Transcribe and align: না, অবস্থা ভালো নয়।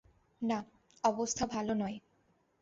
না, 0.41 0.57
অবস্থা 1.03 1.43
ভালো 1.45 1.73
নয়। 1.73 1.97